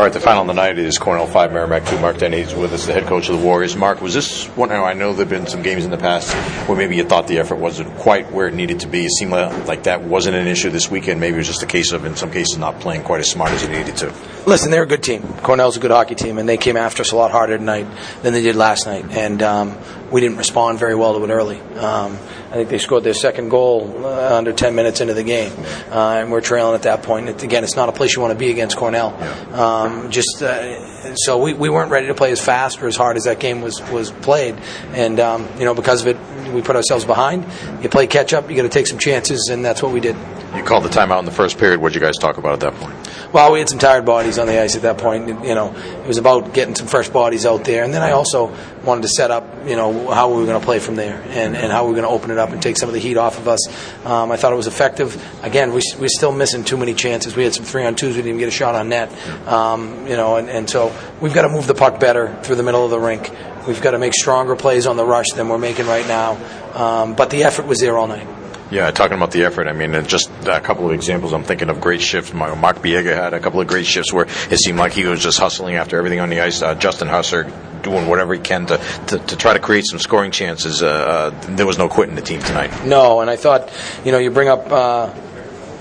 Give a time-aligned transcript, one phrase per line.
[0.00, 2.00] All right, the final of the night is Cornell 5, Merrimack 2.
[2.00, 3.76] Mark Dennehy's with us, the head coach of the Warriors.
[3.76, 4.72] Mark, was this one?
[4.72, 6.32] I know there have been some games in the past
[6.66, 9.04] where maybe you thought the effort wasn't quite where it needed to be.
[9.04, 11.20] It seemed like that wasn't an issue this weekend.
[11.20, 13.50] Maybe it was just a case of, in some cases, not playing quite as smart
[13.50, 14.10] as you needed to.
[14.46, 15.22] Listen, they're a good team.
[15.22, 17.86] Cornell's a good hockey team, and they came after us a lot harder tonight
[18.22, 19.04] than they did last night.
[19.10, 19.76] And um,
[20.10, 21.60] we didn't respond very well to it early.
[21.60, 22.18] Um,
[22.50, 25.52] I think they scored their second goal uh, under 10 minutes into the game,
[25.90, 27.28] uh, and we're trailing at that point.
[27.28, 29.14] It, again, it's not a place you want to be against Cornell.
[29.54, 33.16] Um, just uh, so we, we weren't ready to play as fast or as hard
[33.16, 34.56] as that game was was played,
[34.92, 37.46] and um, you know because of it, we put ourselves behind.
[37.82, 40.16] You play catch up, you got to take some chances, and that's what we did.
[40.54, 41.80] You called the timeout in the first period.
[41.80, 42.96] What did you guys talk about at that point?
[43.32, 45.28] Well, we had some tired bodies on the ice at that point.
[45.28, 48.52] You know, it was about getting some fresh bodies out there, and then I also
[48.84, 51.56] wanted to set up, you know, how we were going to play from there, and,
[51.56, 53.16] and how we were going to open it up and take some of the heat
[53.16, 53.68] off of us.
[54.04, 55.16] Um, I thought it was effective.
[55.44, 57.36] Again, we we're still missing too many chances.
[57.36, 58.16] We had some three on twos.
[58.16, 59.12] We didn't even get a shot on net.
[59.46, 62.64] Um, you know, and, and so we've got to move the puck better through the
[62.64, 63.30] middle of the rink.
[63.68, 66.38] We've got to make stronger plays on the rush than we're making right now.
[66.74, 68.39] Um, but the effort was there all night.
[68.70, 71.32] Yeah, talking about the effort, I mean, just a couple of examples.
[71.32, 72.32] I'm thinking of great shifts.
[72.32, 75.38] Mark Biega had a couple of great shifts where it seemed like he was just
[75.38, 76.62] hustling after everything on the ice.
[76.62, 77.50] Uh, Justin Husser
[77.82, 80.82] doing whatever he can to, to, to, try to create some scoring chances.
[80.82, 82.84] Uh, uh, there was no quitting the team tonight.
[82.84, 83.72] No, and I thought,
[84.04, 84.70] you know, you bring up.
[84.70, 85.14] Uh,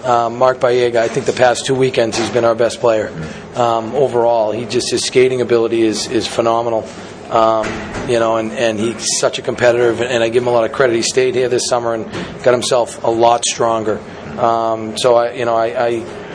[0.04, 3.10] uh, Mark Biega, I think the past two weekends he's been our best player
[3.56, 4.54] um, overall.
[4.54, 6.88] He just his skating ability is is phenomenal.
[7.30, 7.66] Um,
[8.10, 10.72] you know, and, and he's such a competitor, and I give him a lot of
[10.72, 10.96] credit.
[10.96, 12.06] He stayed here this summer and
[12.44, 14.00] got himself a lot stronger.
[14.40, 16.30] Um, so I, you know, I, I,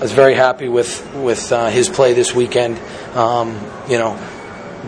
[0.00, 2.78] was very happy with with uh, his play this weekend.
[3.14, 4.18] Um, you know,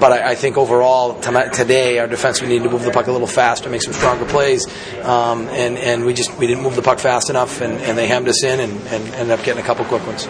[0.00, 3.12] but I, I, think overall today our defense we need to move the puck a
[3.12, 4.66] little faster, make some stronger plays,
[5.02, 8.06] um, and and we just we didn't move the puck fast enough, and, and they
[8.06, 10.26] hemmed us in and, and ended up getting a couple quick ones.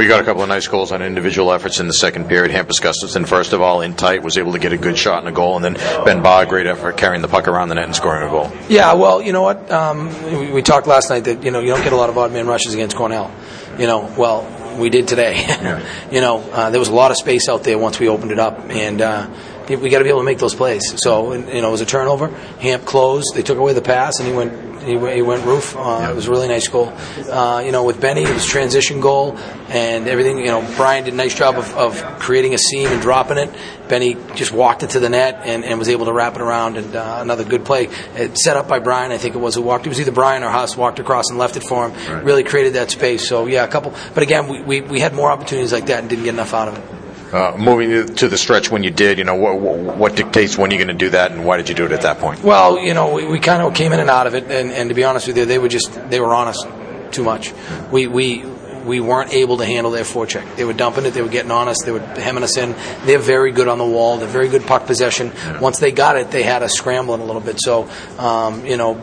[0.00, 2.52] We got a couple of nice goals on individual efforts in the second period.
[2.52, 5.28] Hampus Gustafsson, first of all, in tight, was able to get a good shot and
[5.28, 5.74] a goal, and then
[6.06, 8.50] Ben Ba, great effort carrying the puck around the net and scoring a goal.
[8.70, 9.70] Yeah, well, you know what?
[9.70, 10.08] Um,
[10.40, 12.32] we, we, talked last night that you know you don't get a lot of odd
[12.32, 13.30] man rushes against Cornell.
[13.78, 15.34] You know, well, we did today.
[15.60, 15.84] Yeah.
[16.10, 18.38] you know, uh, there was a lot of space out there once we opened it
[18.38, 19.02] up, and.
[19.02, 19.28] Uh,
[19.76, 20.94] we got to be able to make those plays.
[21.02, 22.28] So you know, it was a turnover.
[22.28, 23.34] Hamp closed.
[23.34, 25.76] They took away the pass, and he went he, he went roof.
[25.76, 26.10] Uh, yeah.
[26.10, 26.92] It was a really nice goal.
[27.30, 29.36] Uh, you know, with Benny, it was transition goal
[29.68, 30.38] and everything.
[30.38, 33.50] You know, Brian did a nice job of, of creating a seam and dropping it.
[33.88, 36.76] Benny just walked it to the net and, and was able to wrap it around.
[36.76, 39.12] And uh, another good play, it set up by Brian.
[39.12, 39.86] I think it was who walked.
[39.86, 42.12] It was either Brian or Huss walked across and left it for him.
[42.12, 42.24] Right.
[42.24, 43.28] Really created that space.
[43.28, 43.94] So yeah, a couple.
[44.14, 46.68] But again, we, we, we had more opportunities like that and didn't get enough out
[46.68, 46.99] of it.
[47.32, 50.84] Uh, moving to the stretch when you did, you know, what, what dictates when you're
[50.84, 52.42] going to do that, and why did you do it at that point?
[52.42, 54.88] Well, you know, we, we kind of came in and out of it, and, and
[54.88, 56.66] to be honest with you, they were just they were on us
[57.12, 57.52] too much.
[57.92, 58.44] We we
[58.84, 60.56] we weren't able to handle their forecheck.
[60.56, 61.12] They were dumping it.
[61.12, 61.76] They were getting on us.
[61.84, 62.74] They were hemming us in.
[63.04, 64.16] They're very good on the wall.
[64.16, 65.28] They're very good puck possession.
[65.28, 65.60] Yeah.
[65.60, 67.60] Once they got it, they had us scrambling a little bit.
[67.60, 67.88] So,
[68.18, 68.94] um, you know,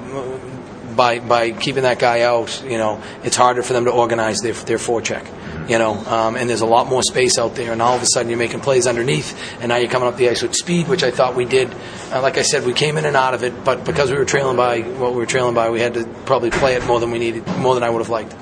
[0.97, 4.53] by by keeping that guy out, you know, it's harder for them to organize their
[4.53, 5.25] their forecheck
[5.67, 8.07] you know, um, and there's a lot more space out there, and all of a
[8.07, 11.03] sudden you're making plays underneath, and now you're coming up the ice with speed, which
[11.03, 11.73] I thought we did.
[12.11, 14.25] Uh, like I said, we came in and out of it, but because we were
[14.25, 17.11] trailing by what we were trailing by, we had to probably play it more than
[17.11, 18.35] we needed, more than I would have liked.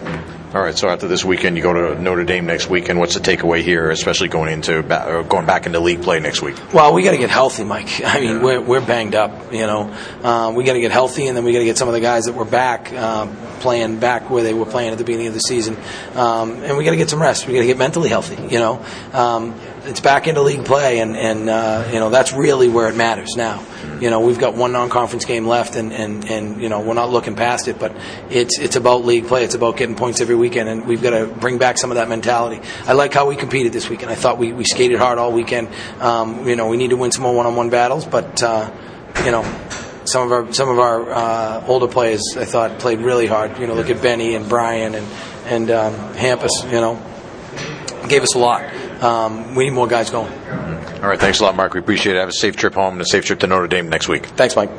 [0.55, 0.77] All right.
[0.77, 2.97] So after this weekend, you go to Notre Dame next weekend.
[2.97, 4.83] What's the takeaway here, especially going into
[5.27, 6.55] going back into league play next week?
[6.73, 8.01] Well, we got to get healthy, Mike.
[8.05, 8.41] I mean, yeah.
[8.41, 9.51] we're we're banged up.
[9.51, 9.93] You know,
[10.23, 11.99] um, we got to get healthy, and then we got to get some of the
[11.99, 13.25] guys that were back uh,
[13.65, 15.75] playing back where they were playing at the beginning of the season,
[16.13, 17.47] um, and we got to get some rest.
[17.47, 18.35] We got to get mentally healthy.
[18.53, 22.69] You know, um, it's back into league play, and and uh, you know that's really
[22.69, 23.65] where it matters now.
[23.99, 27.09] You know, we've got one non-conference game left, and, and, and you know we're not
[27.09, 27.79] looking past it.
[27.79, 27.95] But
[28.29, 29.43] it's it's about league play.
[29.43, 32.07] It's about getting points every weekend, and we've got to bring back some of that
[32.07, 32.61] mentality.
[32.85, 34.11] I like how we competed this weekend.
[34.11, 35.69] I thought we, we skated hard all weekend.
[35.99, 38.69] Um, you know, we need to win some more one-on-one battles, but uh,
[39.23, 39.41] you know
[40.15, 43.59] some of our some of our uh, older players I thought played really hard.
[43.59, 45.05] You know, look at Benny and Brian and
[45.45, 46.63] and um, Hampus.
[46.63, 48.63] You know, gave us a lot.
[49.03, 50.31] Um, we need more guys going.
[50.31, 51.73] All right, thanks a lot, Mark.
[51.73, 52.19] We appreciate it.
[52.19, 54.25] Have a safe trip home and a safe trip to Notre Dame next week.
[54.25, 54.71] Thanks, Mike.